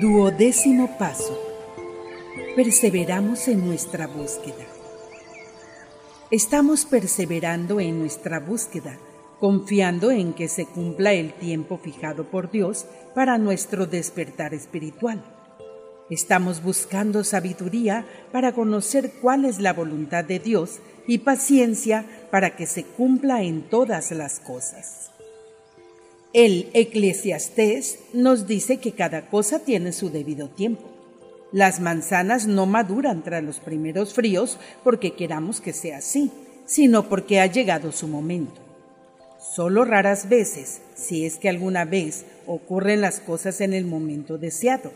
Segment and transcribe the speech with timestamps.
[0.00, 1.38] Duodécimo paso.
[2.56, 4.66] Perseveramos en nuestra búsqueda.
[6.32, 8.98] Estamos perseverando en nuestra búsqueda,
[9.38, 15.22] confiando en que se cumpla el tiempo fijado por Dios para nuestro despertar espiritual.
[16.10, 22.66] Estamos buscando sabiduría para conocer cuál es la voluntad de Dios y paciencia para que
[22.66, 25.13] se cumpla en todas las cosas.
[26.34, 30.82] El eclesiastés nos dice que cada cosa tiene su debido tiempo.
[31.52, 36.32] Las manzanas no maduran tras los primeros fríos porque queramos que sea así,
[36.66, 38.60] sino porque ha llegado su momento.
[39.54, 44.90] Solo raras veces, si es que alguna vez, ocurren las cosas en el momento deseado.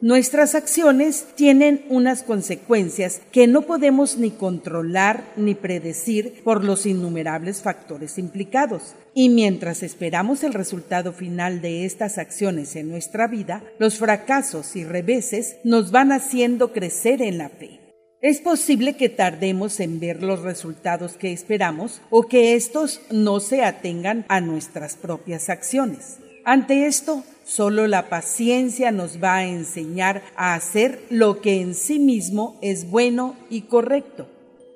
[0.00, 7.62] Nuestras acciones tienen unas consecuencias que no podemos ni controlar ni predecir por los innumerables
[7.62, 8.96] factores implicados.
[9.14, 14.84] Y mientras esperamos el resultado final de estas acciones en nuestra vida, los fracasos y
[14.84, 17.80] reveses nos van haciendo crecer en la fe.
[18.20, 23.62] Es posible que tardemos en ver los resultados que esperamos o que estos no se
[23.62, 26.18] atengan a nuestras propias acciones.
[26.46, 31.98] Ante esto, solo la paciencia nos va a enseñar a hacer lo que en sí
[31.98, 34.28] mismo es bueno y correcto.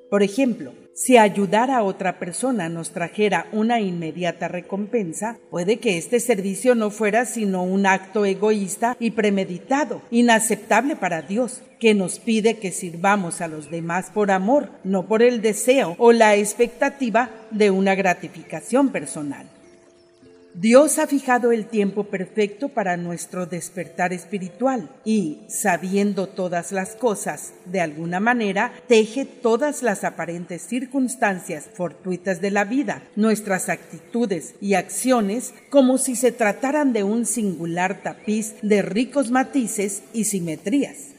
[0.09, 6.21] Por ejemplo, si ayudar a otra persona nos trajera una inmediata recompensa, puede que este
[6.21, 12.56] servicio no fuera sino un acto egoísta y premeditado, inaceptable para Dios, que nos pide
[12.56, 17.71] que sirvamos a los demás por amor, no por el deseo o la expectativa de
[17.71, 19.47] una gratificación personal.
[20.55, 27.53] Dios ha fijado el tiempo perfecto para nuestro despertar espiritual y, sabiendo todas las cosas,
[27.67, 34.75] de alguna manera, teje todas las aparentes circunstancias fortuitas de la vida, nuestras actitudes y
[34.75, 41.11] acciones, como si se trataran de un singular tapiz de ricos matices y simetrías.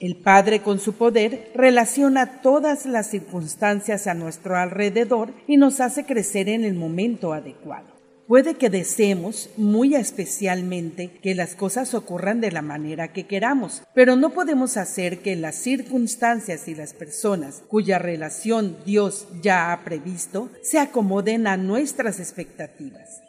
[0.00, 6.04] El Padre con su poder relaciona todas las circunstancias a nuestro alrededor y nos hace
[6.04, 7.97] crecer en el momento adecuado.
[8.28, 14.16] Puede que deseemos muy especialmente que las cosas ocurran de la manera que queramos, pero
[14.16, 20.50] no podemos hacer que las circunstancias y las personas cuya relación Dios ya ha previsto
[20.62, 23.22] se acomoden a nuestras expectativas.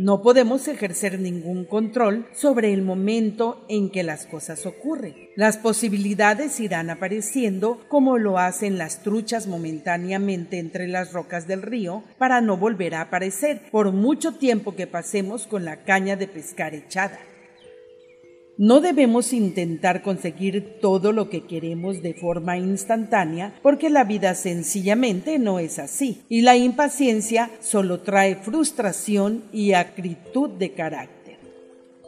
[0.00, 5.14] No podemos ejercer ningún control sobre el momento en que las cosas ocurren.
[5.36, 12.02] Las posibilidades irán apareciendo como lo hacen las truchas momentáneamente entre las rocas del río
[12.16, 16.74] para no volver a aparecer por mucho tiempo que pasemos con la caña de pescar
[16.74, 17.18] echada.
[18.62, 25.38] No debemos intentar conseguir todo lo que queremos de forma instantánea porque la vida sencillamente
[25.38, 31.38] no es así y la impaciencia solo trae frustración y acritud de carácter.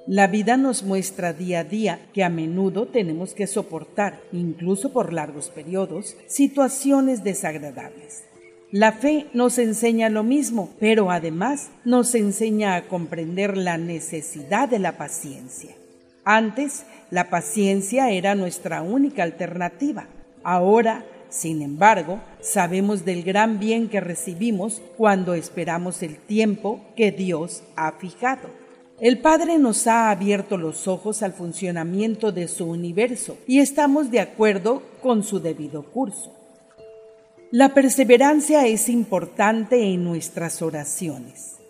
[0.07, 5.15] La vida nos muestra día a día que a menudo tenemos que soportar, incluso por
[5.15, 8.25] largos periodos, situaciones desagradables.
[8.71, 14.81] La fe nos enseña lo mismo, pero además nos enseña a comprender la necesidad de
[14.81, 15.77] la paciencia.
[16.25, 20.07] Antes, la paciencia era nuestra única alternativa.
[20.45, 27.63] Ahora, sin embargo, sabemos del gran bien que recibimos cuando esperamos el tiempo que Dios
[27.75, 28.51] ha fijado.
[29.01, 34.21] El Padre nos ha abierto los ojos al funcionamiento de su universo y estamos de
[34.21, 36.33] acuerdo con su debido curso.
[37.51, 41.62] La perseverancia es importante en nuestras oraciones.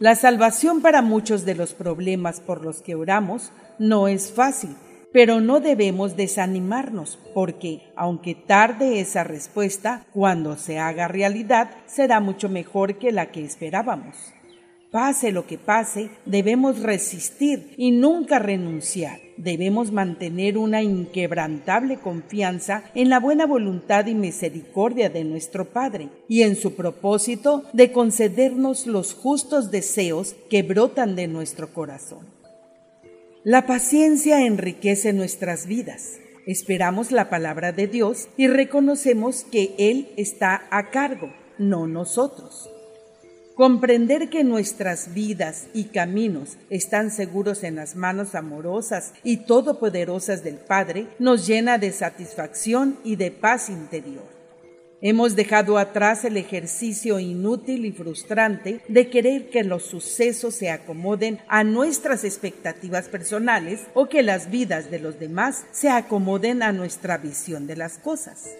[0.00, 3.50] La salvación para muchos de los problemas por los que oramos
[3.80, 4.76] no es fácil,
[5.12, 12.48] pero no debemos desanimarnos, porque aunque tarde esa respuesta, cuando se haga realidad, será mucho
[12.48, 14.14] mejor que la que esperábamos.
[14.90, 19.20] Pase lo que pase, debemos resistir y nunca renunciar.
[19.36, 26.40] Debemos mantener una inquebrantable confianza en la buena voluntad y misericordia de nuestro Padre y
[26.40, 32.26] en su propósito de concedernos los justos deseos que brotan de nuestro corazón.
[33.44, 36.18] La paciencia enriquece nuestras vidas.
[36.46, 42.70] Esperamos la palabra de Dios y reconocemos que Él está a cargo, no nosotros.
[43.58, 50.58] Comprender que nuestras vidas y caminos están seguros en las manos amorosas y todopoderosas del
[50.58, 54.28] Padre nos llena de satisfacción y de paz interior.
[55.00, 61.40] Hemos dejado atrás el ejercicio inútil y frustrante de querer que los sucesos se acomoden
[61.48, 67.18] a nuestras expectativas personales o que las vidas de los demás se acomoden a nuestra
[67.18, 68.50] visión de las cosas.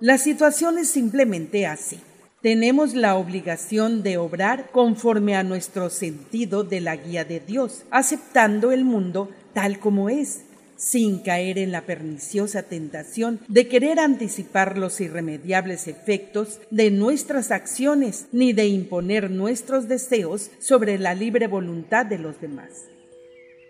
[0.00, 2.00] La situación es simplemente así
[2.46, 8.70] tenemos la obligación de obrar conforme a nuestro sentido de la guía de Dios, aceptando
[8.70, 10.42] el mundo tal como es,
[10.76, 18.26] sin caer en la perniciosa tentación de querer anticipar los irremediables efectos de nuestras acciones
[18.30, 22.84] ni de imponer nuestros deseos sobre la libre voluntad de los demás.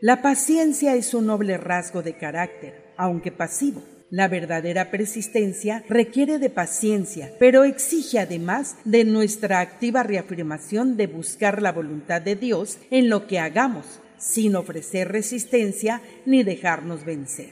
[0.02, 3.82] La paciencia es un noble rasgo de carácter, aunque pasivo.
[4.10, 11.60] La verdadera persistencia requiere de paciencia, pero exige además de nuestra activa reafirmación de buscar
[11.60, 17.50] la voluntad de Dios en lo que hagamos, sin ofrecer resistencia ni dejarnos vencer.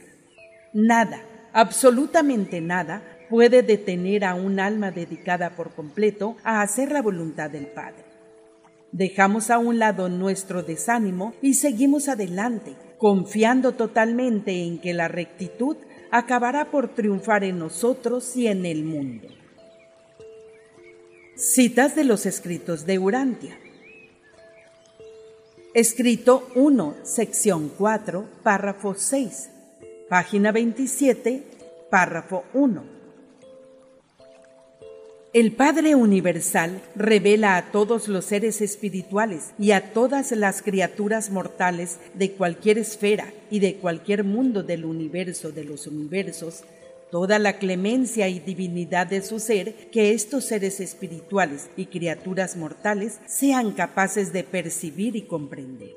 [0.73, 1.23] Nada,
[1.53, 7.67] absolutamente nada, puede detener a un alma dedicada por completo a hacer la voluntad del
[7.67, 8.05] Padre.
[8.93, 15.77] Dejamos a un lado nuestro desánimo y seguimos adelante, confiando totalmente en que la rectitud
[16.15, 19.27] acabará por triunfar en nosotros y en el mundo.
[21.37, 23.59] Citas de los escritos de Urantia.
[25.75, 29.51] Escrito 1, sección 4, párrafo 6,
[30.09, 31.43] página 27,
[31.91, 32.94] párrafo 1.
[35.35, 41.99] El Padre Universal revela a todos los seres espirituales y a todas las criaturas mortales
[42.15, 46.63] de cualquier esfera y de cualquier mundo del universo de los universos
[47.11, 53.19] toda la clemencia y divinidad de su ser que estos seres espirituales y criaturas mortales
[53.27, 55.97] sean capaces de percibir y comprender.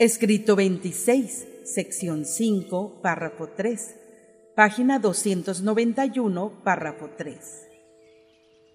[0.00, 4.03] Escrito 26, sección 5, párrafo 3
[4.54, 7.68] página 291, párrafo 3.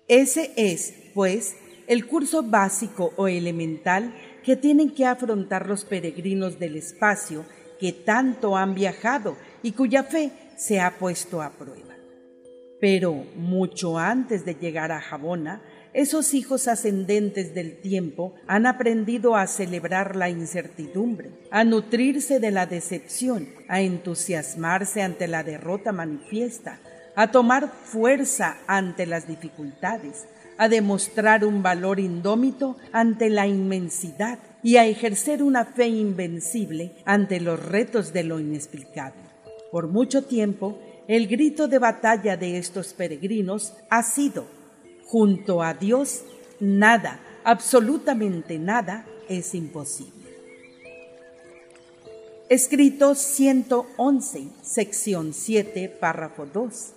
[0.08, 1.56] Ese es, pues,
[1.88, 7.46] el curso básico o elemental que tienen que afrontar los peregrinos del espacio
[7.80, 11.96] que tanto han viajado y cuya fe se ha puesto a prueba.
[12.82, 15.62] Pero mucho antes de llegar a Jabona,
[15.94, 22.68] esos hijos ascendentes del tiempo han aprendido a celebrar la incertidumbre, a nutrirse de la
[22.68, 26.80] decepción, a entusiasmarse ante la derrota manifiesta,
[27.16, 30.28] a tomar fuerza ante las dificultades,
[30.58, 37.40] a demostrar un valor indómito ante la inmensidad y a ejercer una fe invencible ante
[37.40, 39.22] los retos de lo inexplicable.
[39.72, 44.59] Por mucho tiempo, el grito de batalla de estos peregrinos ha sido
[45.10, 46.24] Junto a Dios,
[46.60, 50.14] nada, absolutamente nada, es imposible.
[52.48, 56.94] Escrito 111, sección 7, párrafo 2,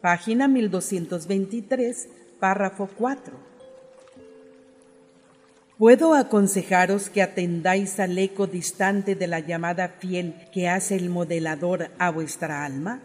[0.00, 2.08] página 1223,
[2.40, 3.36] párrafo 4.
[5.78, 11.90] Puedo aconsejaros que atendáis al eco distante de la llamada fiel que hace el modelador
[12.00, 13.02] a vuestra alma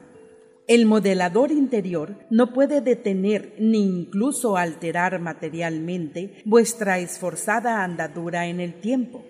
[0.67, 8.73] el modelador interior no puede detener ni incluso alterar materialmente vuestra esforzada andadura en el
[8.73, 9.23] tiempo.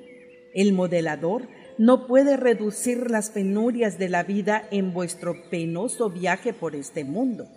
[0.56, 6.76] El modelador no puede reducir las penurias de la vida en vuestro penoso viaje por
[6.76, 7.48] este mundo.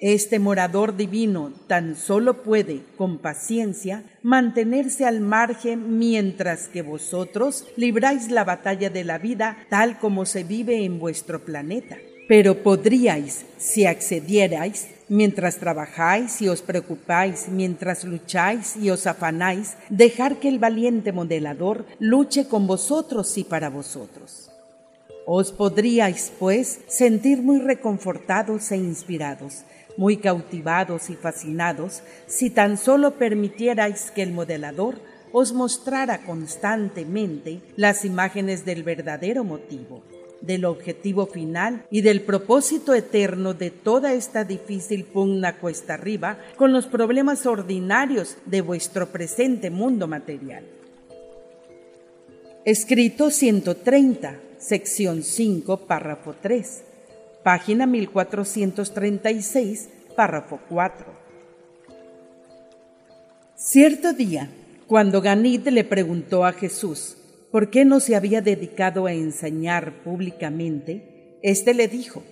[0.00, 8.32] Este morador divino tan solo puede, con paciencia, mantenerse al margen mientras que vosotros libráis
[8.32, 11.96] la batalla de la vida tal como se vive en vuestro planeta.
[12.26, 20.38] Pero podríais, si accedierais, mientras trabajáis y os preocupáis, mientras lucháis y os afanáis, dejar
[20.40, 24.50] que el valiente modelador luche con vosotros y para vosotros.
[25.26, 29.64] Os podríais, pues, sentir muy reconfortados e inspirados,
[29.96, 35.00] muy cautivados y fascinados, si tan solo permitierais que el modelador
[35.32, 40.02] os mostrara constantemente las imágenes del verdadero motivo
[40.40, 46.72] del objetivo final y del propósito eterno de toda esta difícil pugna cuesta arriba con
[46.72, 50.64] los problemas ordinarios de vuestro presente mundo material.
[52.64, 56.84] Escrito 130, sección 5, párrafo 3,
[57.42, 61.06] página 1436, párrafo 4.
[63.56, 64.50] Cierto día,
[64.86, 67.16] cuando Ganit le preguntó a Jesús,
[67.54, 72.24] por qué no se había dedicado a enseñar públicamente, éste le dijo,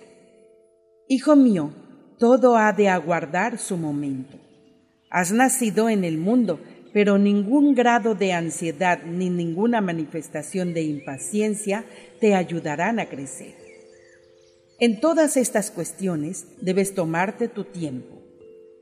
[1.07, 1.71] Hijo mío,
[2.19, 4.37] todo ha de aguardar su momento.
[5.09, 6.59] Has nacido en el mundo,
[6.91, 11.85] pero ningún grado de ansiedad ni ninguna manifestación de impaciencia
[12.19, 13.55] te ayudarán a crecer.
[14.77, 18.21] En todas estas cuestiones debes tomarte tu tiempo.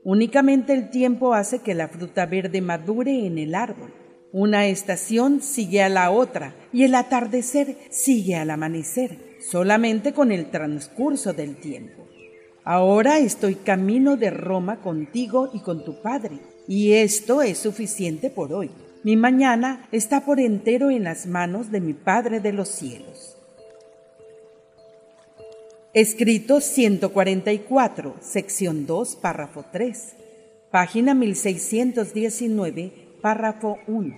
[0.02, 4.01] Únicamente el tiempo hace que la fruta verde madure en el árbol.
[4.32, 10.50] Una estación sigue a la otra y el atardecer sigue al amanecer, solamente con el
[10.50, 12.08] transcurso del tiempo.
[12.64, 18.54] Ahora estoy camino de Roma contigo y con tu padre, y esto es suficiente por
[18.54, 18.70] hoy.
[19.04, 23.36] Mi mañana está por entero en las manos de mi Padre de los cielos.
[25.92, 30.14] Escrito 144, sección 2, párrafo 3,
[30.70, 34.16] página 1619, párrafo 1.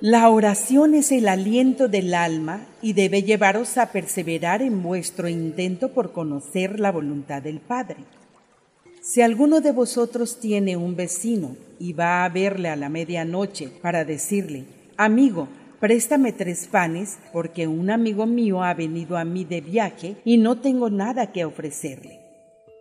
[0.00, 5.92] La oración es el aliento del alma y debe llevaros a perseverar en vuestro intento
[5.92, 7.98] por conocer la voluntad del Padre.
[9.02, 14.04] Si alguno de vosotros tiene un vecino y va a verle a la medianoche para
[14.04, 14.64] decirle,
[14.96, 20.38] amigo, préstame tres panes porque un amigo mío ha venido a mí de viaje y
[20.38, 22.20] no tengo nada que ofrecerle.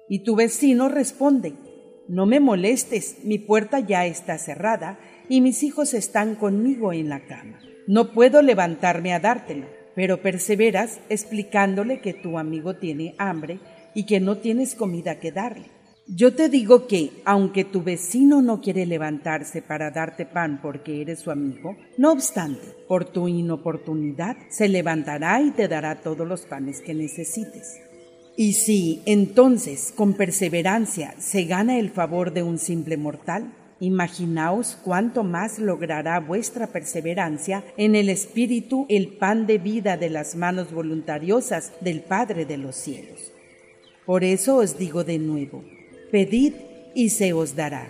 [0.10, 1.54] Y tu vecino responde,
[2.10, 4.98] no me molestes, mi puerta ya está cerrada
[5.30, 7.60] y mis hijos están conmigo en la cama.
[7.88, 13.60] No puedo levantarme a dártelo, pero perseveras explicándole que tu amigo tiene hambre
[13.94, 15.68] y que no tienes comida que darle.
[16.08, 21.20] Yo te digo que, aunque tu vecino no quiere levantarse para darte pan porque eres
[21.20, 26.82] su amigo, no obstante, por tu inoportunidad, se levantará y te dará todos los panes
[26.82, 27.89] que necesites.
[28.40, 35.24] Y si entonces, con perseverancia, se gana el favor de un simple mortal, Imaginaos cuánto
[35.24, 41.72] más logrará vuestra perseverancia en el Espíritu el pan de vida de las manos voluntariosas
[41.80, 43.32] del Padre de los cielos.
[44.06, 45.64] Por eso os digo de nuevo,
[46.12, 46.54] pedid
[46.94, 47.90] y se os dará,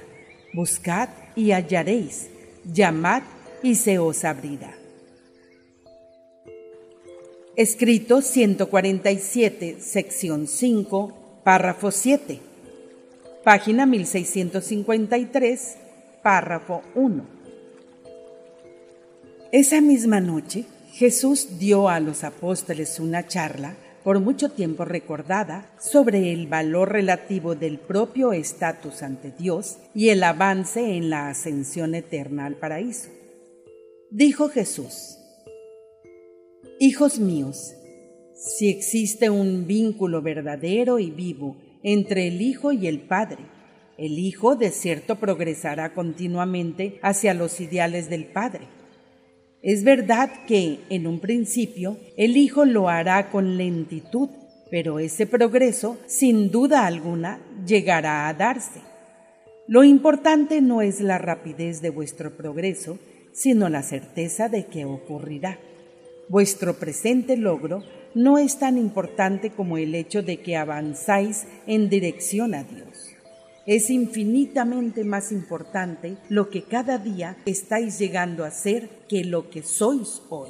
[0.54, 2.30] buscad y hallaréis,
[2.72, 3.24] llamad
[3.64, 4.79] y se os abrirá.
[7.60, 12.40] Escrito 147, sección 5, párrafo 7
[13.44, 15.76] página 1653,
[16.24, 17.26] párrafo 1.
[19.52, 20.64] Esa misma noche,
[20.94, 23.76] Jesús dio a los apóstoles una charla,
[24.06, 30.24] por mucho tiempo recordada, sobre el valor relativo del propio estatus ante Dios y el
[30.24, 33.10] avance en la ascensión eterna al paraíso.
[34.12, 35.19] Dijo Jesús,
[36.82, 37.76] Hijos míos,
[38.36, 43.44] si existe un vínculo verdadero y vivo entre el Hijo y el Padre.
[43.98, 48.70] El Hijo de cierto progresará continuamente hacia los ideales del Padre.
[49.62, 54.30] Es verdad que, en un principio, el Hijo lo hará con lentitud,
[54.72, 58.80] pero ese progreso, sin duda alguna, llegará a darse.
[59.68, 63.00] Lo importante no es la rapidez de vuestro progreso,
[63.34, 65.60] sino la certeza de que ocurrirá.
[66.30, 67.84] Vuestro presente logro
[68.14, 73.16] no es tan importante como el hecho de que avanzáis en dirección a Dios.
[73.66, 79.64] Es infinitamente más importante lo que cada día estáis llegando a ser que lo que
[79.64, 80.50] sois hoy.